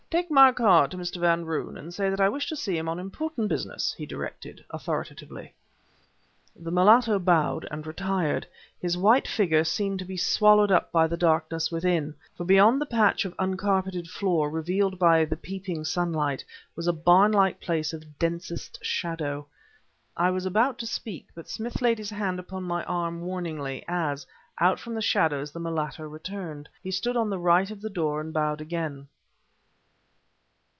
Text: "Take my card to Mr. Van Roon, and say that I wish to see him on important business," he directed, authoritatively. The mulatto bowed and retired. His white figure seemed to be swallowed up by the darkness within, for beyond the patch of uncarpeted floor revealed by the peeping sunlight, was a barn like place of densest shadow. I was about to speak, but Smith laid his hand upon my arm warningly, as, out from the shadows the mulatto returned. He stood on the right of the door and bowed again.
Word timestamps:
"Take 0.11 0.29
my 0.29 0.51
card 0.51 0.91
to 0.91 0.97
Mr. 0.97 1.21
Van 1.21 1.45
Roon, 1.45 1.77
and 1.77 1.93
say 1.93 2.09
that 2.09 2.19
I 2.19 2.27
wish 2.27 2.45
to 2.49 2.55
see 2.57 2.77
him 2.77 2.89
on 2.89 2.99
important 2.99 3.47
business," 3.47 3.93
he 3.97 4.05
directed, 4.05 4.61
authoritatively. 4.69 5.53
The 6.53 6.69
mulatto 6.69 7.17
bowed 7.17 7.65
and 7.71 7.87
retired. 7.87 8.45
His 8.77 8.97
white 8.97 9.25
figure 9.25 9.63
seemed 9.63 9.99
to 9.99 10.05
be 10.05 10.17
swallowed 10.17 10.69
up 10.69 10.91
by 10.91 11.07
the 11.07 11.15
darkness 11.15 11.71
within, 11.71 12.13
for 12.35 12.43
beyond 12.43 12.81
the 12.81 12.85
patch 12.85 13.23
of 13.23 13.33
uncarpeted 13.39 14.09
floor 14.09 14.49
revealed 14.49 14.99
by 14.99 15.23
the 15.23 15.37
peeping 15.37 15.85
sunlight, 15.85 16.43
was 16.75 16.87
a 16.87 16.93
barn 16.93 17.31
like 17.31 17.61
place 17.61 17.93
of 17.93 18.19
densest 18.19 18.83
shadow. 18.83 19.47
I 20.17 20.29
was 20.31 20.45
about 20.45 20.77
to 20.79 20.85
speak, 20.87 21.29
but 21.33 21.47
Smith 21.47 21.81
laid 21.81 21.97
his 21.97 22.09
hand 22.09 22.37
upon 22.37 22.63
my 22.65 22.83
arm 22.83 23.21
warningly, 23.21 23.85
as, 23.87 24.27
out 24.59 24.77
from 24.77 24.93
the 24.93 25.01
shadows 25.01 25.53
the 25.53 25.61
mulatto 25.61 26.03
returned. 26.03 26.67
He 26.83 26.91
stood 26.91 27.15
on 27.15 27.29
the 27.29 27.39
right 27.39 27.71
of 27.71 27.79
the 27.79 27.89
door 27.89 28.19
and 28.19 28.33
bowed 28.33 28.59
again. 28.59 29.07